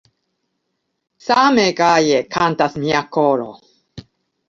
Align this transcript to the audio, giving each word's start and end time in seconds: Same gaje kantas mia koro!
Same 1.27 1.67
gaje 1.83 2.25
kantas 2.39 2.83
mia 2.83 3.07
koro! 3.19 3.51